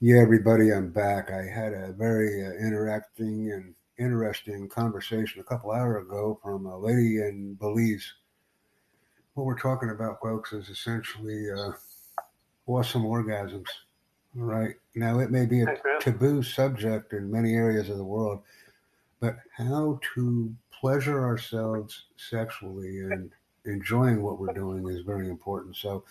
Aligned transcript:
Yeah, 0.00 0.20
everybody, 0.20 0.72
I'm 0.72 0.90
back. 0.90 1.30
I 1.30 1.44
had 1.44 1.72
a 1.72 1.92
very 1.92 2.44
uh, 2.44 2.50
interacting 2.50 3.52
and 3.52 3.74
interesting 3.96 4.68
conversation 4.68 5.40
a 5.40 5.44
couple 5.44 5.70
hours 5.70 6.04
ago 6.04 6.38
from 6.42 6.66
a 6.66 6.76
lady 6.76 7.18
in 7.18 7.54
Belize. 7.54 8.12
What 9.34 9.46
we're 9.46 9.58
talking 9.58 9.90
about, 9.90 10.20
folks, 10.20 10.52
is 10.52 10.68
essentially 10.68 11.48
uh, 11.50 11.70
awesome 12.66 13.04
orgasms. 13.04 13.68
All 14.36 14.44
right. 14.44 14.74
Now, 14.96 15.20
it 15.20 15.30
may 15.30 15.46
be 15.46 15.62
a 15.62 15.76
taboo 16.00 16.42
subject 16.42 17.12
in 17.12 17.30
many 17.30 17.54
areas 17.54 17.88
of 17.88 17.96
the 17.96 18.04
world, 18.04 18.42
but 19.20 19.36
how 19.56 20.00
to 20.14 20.52
pleasure 20.72 21.24
ourselves 21.24 22.06
sexually 22.16 22.98
and 22.98 23.30
enjoying 23.64 24.22
what 24.22 24.40
we're 24.40 24.52
doing 24.54 24.88
is 24.88 25.04
very 25.04 25.28
important. 25.28 25.76
So 25.76 26.04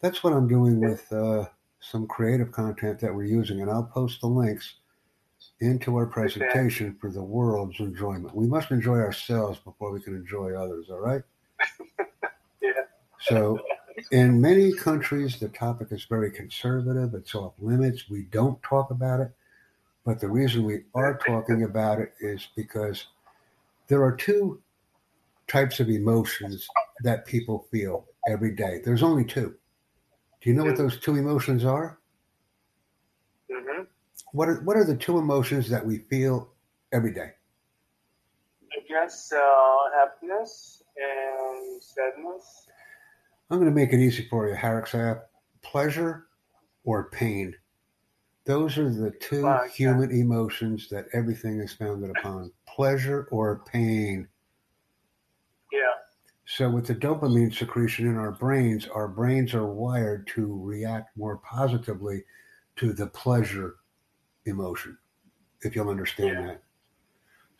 that's 0.00 0.22
what 0.22 0.32
I'm 0.32 0.46
doing 0.46 0.80
with. 0.80 1.12
Uh, 1.12 1.46
some 1.80 2.06
creative 2.06 2.52
content 2.52 3.00
that 3.00 3.14
we're 3.14 3.24
using, 3.24 3.60
and 3.60 3.70
I'll 3.70 3.84
post 3.84 4.20
the 4.20 4.26
links 4.26 4.74
into 5.60 5.96
our 5.96 6.06
presentation 6.06 6.96
for 7.00 7.10
the 7.10 7.22
world's 7.22 7.80
enjoyment. 7.80 8.34
We 8.34 8.46
must 8.46 8.70
enjoy 8.70 8.98
ourselves 8.98 9.58
before 9.58 9.90
we 9.90 10.00
can 10.00 10.14
enjoy 10.14 10.54
others, 10.54 10.86
all 10.90 11.00
right? 11.00 11.22
yeah. 12.62 12.70
So, 13.20 13.58
in 14.12 14.40
many 14.40 14.72
countries, 14.72 15.38
the 15.38 15.48
topic 15.48 15.88
is 15.90 16.04
very 16.04 16.30
conservative, 16.30 17.14
it's 17.14 17.34
off 17.34 17.52
limits. 17.58 18.08
We 18.08 18.22
don't 18.24 18.62
talk 18.62 18.90
about 18.90 19.20
it. 19.20 19.32
But 20.04 20.20
the 20.20 20.28
reason 20.28 20.64
we 20.64 20.84
are 20.94 21.18
talking 21.18 21.64
about 21.64 21.98
it 21.98 22.14
is 22.20 22.48
because 22.56 23.06
there 23.88 24.02
are 24.02 24.16
two 24.16 24.60
types 25.46 25.80
of 25.80 25.90
emotions 25.90 26.66
that 27.02 27.26
people 27.26 27.66
feel 27.70 28.06
every 28.26 28.54
day. 28.54 28.80
There's 28.84 29.02
only 29.02 29.24
two 29.24 29.56
do 30.40 30.48
you 30.48 30.56
know 30.56 30.64
what 30.64 30.76
those 30.76 30.98
two 30.98 31.16
emotions 31.16 31.64
are? 31.64 31.98
Mm-hmm. 33.50 33.82
What 34.32 34.48
are 34.48 34.60
what 34.62 34.76
are 34.76 34.84
the 34.84 34.96
two 34.96 35.18
emotions 35.18 35.68
that 35.68 35.84
we 35.84 35.98
feel 35.98 36.50
every 36.92 37.12
day? 37.12 37.32
I 38.72 38.80
guess 38.88 39.32
uh, 39.32 39.98
happiness 39.98 40.82
and 40.96 41.82
sadness. 41.82 42.66
I'm 43.50 43.58
going 43.58 43.68
to 43.68 43.74
make 43.74 43.92
it 43.92 43.98
easy 43.98 44.26
for 44.30 44.48
you, 44.48 44.54
Harrick. 44.54 45.20
Pleasure 45.62 46.26
or 46.84 47.10
pain. 47.10 47.54
Those 48.44 48.78
are 48.78 48.88
the 48.88 49.10
two 49.10 49.46
oh, 49.46 49.66
human 49.68 50.10
emotions 50.10 50.88
that 50.88 51.06
everything 51.12 51.60
is 51.60 51.72
founded 51.72 52.10
upon. 52.16 52.50
Pleasure 52.66 53.28
or 53.30 53.62
pain. 53.66 54.26
So, 56.52 56.68
with 56.68 56.88
the 56.88 56.96
dopamine 56.96 57.54
secretion 57.54 58.08
in 58.08 58.16
our 58.16 58.32
brains, 58.32 58.88
our 58.88 59.06
brains 59.06 59.54
are 59.54 59.68
wired 59.68 60.26
to 60.34 60.60
react 60.60 61.16
more 61.16 61.36
positively 61.36 62.24
to 62.74 62.92
the 62.92 63.06
pleasure 63.06 63.76
emotion, 64.46 64.98
if 65.62 65.76
you'll 65.76 65.90
understand 65.90 66.28
yeah. 66.30 66.46
that. 66.46 66.62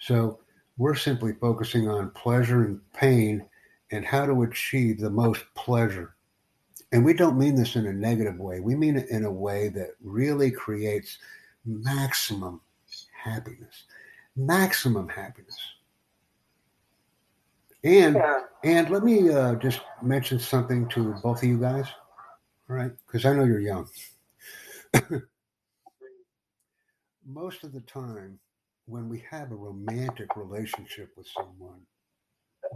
So, 0.01 0.41
we're 0.77 0.97
simply 0.97 1.35
focusing 1.35 1.89
on 1.89 2.11
pleasure 2.11 2.65
and 2.65 2.81
pain 2.93 3.47
and 3.93 4.05
how 4.05 4.27
to 4.27 4.43
achieve 4.43 4.99
the 4.99 5.09
most 5.09 5.45
pleasure. 5.55 6.17
And 6.91 7.05
we 7.05 7.15
don't 7.15 7.39
mean 7.39 7.55
this 7.55 7.77
in 7.77 7.87
a 7.87 7.93
negative 7.93 8.41
way, 8.41 8.59
we 8.59 8.75
mean 8.75 8.97
it 8.97 9.09
in 9.09 9.25
a 9.25 9.33
way 9.33 9.69
that 9.69 9.91
really 10.03 10.51
creates 10.51 11.19
maximum 11.65 12.61
happiness. 13.13 13.85
Maximum 14.35 15.09
happiness. 15.09 15.57
And 17.83 18.17
yeah. 18.17 18.41
and 18.63 18.91
let 18.91 19.03
me 19.05 19.31
uh, 19.31 19.55
just 19.55 19.81
mention 20.03 20.39
something 20.39 20.87
to 20.91 21.15
both 21.23 21.43
of 21.43 21.49
you 21.49 21.59
guys, 21.59 21.87
all 22.69 22.77
right? 22.77 22.93
Because 23.07 23.25
I 23.25 23.33
know 23.33 23.45
you're 23.45 23.61
young. 23.61 23.89
Most 27.27 27.65
of 27.65 27.73
the 27.73 27.81
time, 27.81 28.39
when 28.87 29.09
we 29.09 29.25
have 29.31 29.51
a 29.53 29.55
romantic 29.55 30.37
relationship 30.37 31.11
with 31.17 31.27
someone, 31.29 31.81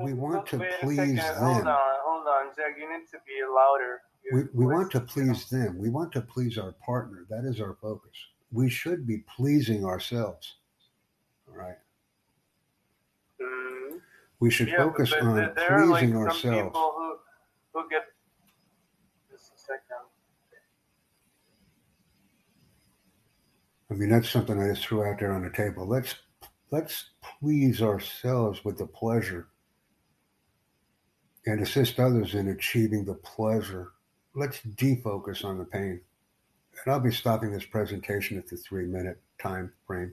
we 0.01 0.15
want 0.15 0.47
to 0.47 0.59
please 0.81 1.17
them. 1.17 1.37
Hold 1.37 1.67
on, 1.67 1.79
hold 2.05 2.27
on, 2.27 2.47
Jack. 2.57 2.77
You 2.79 2.91
need 2.91 3.07
to 3.11 3.19
be 3.27 3.43
louder. 3.45 4.01
we, 4.33 4.45
we 4.55 4.73
want 4.73 4.91
to 4.93 5.01
please 5.01 5.49
them. 5.51 5.79
We 5.79 5.91
want 5.91 6.13
to 6.13 6.23
please 6.23 6.57
our 6.57 6.73
partner. 6.85 7.27
That 7.29 7.45
is 7.45 7.61
our 7.61 7.77
focus. 7.83 8.13
We 8.53 8.71
should 8.71 9.07
be 9.07 9.19
pleasing 9.37 9.85
ourselves. 9.85 10.55
All 11.49 11.57
right. 11.57 11.77
We 14.41 14.51
should 14.51 14.69
yeah, 14.69 14.77
focus 14.77 15.11
but, 15.11 15.23
on 15.23 15.37
there 15.37 15.55
pleasing 15.55 15.73
are 15.73 15.87
like 15.87 16.09
some 16.09 16.17
ourselves. 16.17 16.69
People 16.69 16.95
who, 16.97 17.17
who 17.73 17.89
get 17.89 18.03
just 19.31 19.53
a 19.55 19.59
second. 19.59 19.81
Um, 19.91 20.07
I 23.91 23.95
mean, 23.95 24.09
that's 24.11 24.29
something 24.29 24.61
I 24.61 24.69
just 24.69 24.87
threw 24.87 25.05
out 25.05 25.19
there 25.21 25.33
on 25.33 25.45
the 25.45 25.51
table. 25.51 25.87
Let's 25.87 26.15
let's 26.71 27.11
please 27.23 27.81
ourselves 27.81 28.65
with 28.65 28.79
the 28.79 28.87
pleasure 28.87 29.49
and 31.47 31.61
assist 31.61 32.01
others 32.01 32.35
in 32.35 32.49
achieving 32.49 33.05
the 33.05 33.15
pleasure. 33.15 33.93
Let's 34.35 34.61
defocus 34.61 35.45
on 35.45 35.59
the 35.59 35.65
pain. 35.65 36.01
And 36.85 36.93
I'll 36.93 37.01
be 37.01 37.13
stopping 37.13 37.53
this 37.53 37.65
presentation 37.65 38.37
at 38.39 38.49
the 38.49 38.57
three 38.57 38.87
minute 38.87 39.21
time 39.39 39.73
frame. 39.87 40.13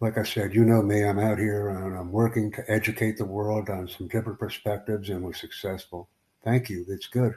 Like 0.00 0.18
I 0.18 0.22
said, 0.22 0.54
you 0.54 0.64
know 0.64 0.82
me, 0.82 1.04
I'm 1.04 1.18
out 1.18 1.38
here 1.38 1.68
and 1.68 1.96
I'm 1.96 2.12
working 2.12 2.52
to 2.52 2.70
educate 2.70 3.16
the 3.16 3.24
world 3.24 3.70
on 3.70 3.88
some 3.88 4.08
different 4.08 4.38
perspectives 4.38 5.08
and 5.08 5.22
we're 5.22 5.32
successful. 5.32 6.08
Thank 6.44 6.68
you. 6.68 6.84
It's 6.88 7.06
good. 7.06 7.34